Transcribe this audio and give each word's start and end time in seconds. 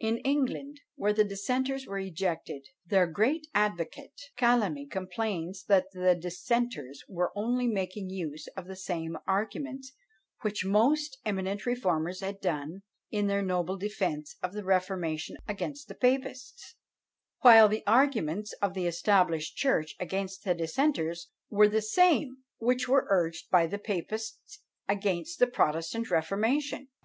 In 0.00 0.18
England, 0.24 0.80
where 0.96 1.12
the 1.12 1.22
dissenters 1.22 1.86
were 1.86 2.00
ejected, 2.00 2.66
their 2.84 3.06
great 3.06 3.46
advocate 3.54 4.20
Calamy 4.36 4.90
complains 4.90 5.62
that 5.66 5.92
the 5.92 6.16
dissenters 6.16 7.04
were 7.08 7.30
only 7.36 7.68
making 7.68 8.10
use 8.10 8.48
of 8.56 8.66
the 8.66 8.74
same 8.74 9.16
arguments 9.28 9.92
which 10.40 10.62
the 10.64 10.70
most 10.70 11.18
eminent 11.24 11.66
reformers 11.66 12.18
had 12.20 12.40
done 12.40 12.82
in 13.12 13.28
their 13.28 13.42
noble 13.42 13.76
defence 13.76 14.34
of 14.42 14.54
the 14.54 14.64
reformation 14.64 15.36
against 15.46 15.86
the 15.86 15.94
papists; 15.94 16.74
while 17.42 17.68
the 17.68 17.84
arguments 17.86 18.52
of 18.54 18.74
the 18.74 18.88
established 18.88 19.54
church 19.54 19.94
against 20.00 20.42
the 20.42 20.52
dissenters 20.52 21.28
were 21.48 21.68
the 21.68 21.80
same 21.80 22.38
which 22.58 22.88
were 22.88 23.06
urged 23.08 23.48
by 23.52 23.68
the 23.68 23.78
papists 23.78 24.62
against 24.88 25.38
the 25.38 25.46
protestant 25.46 26.10
reformation! 26.10 26.88